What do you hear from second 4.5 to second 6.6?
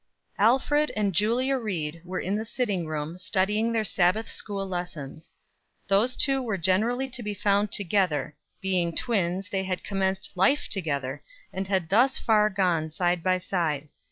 lessons. Those two were